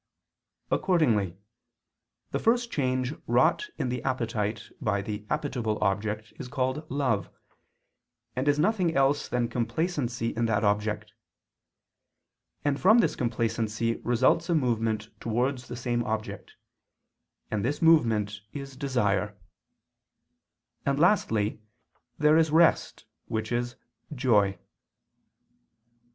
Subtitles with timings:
[0.71, 1.37] Accordingly,
[2.31, 7.29] the first change wrought in the appetite by the appetible object is called "love,"
[8.35, 11.13] and is nothing else than complacency in that object;
[12.65, 16.55] and from this complacency results a movement towards that same object,
[17.51, 19.37] and this movement is "desire";
[20.83, 21.61] and lastly,
[22.17, 23.75] there is rest which is
[24.15, 24.57] "joy."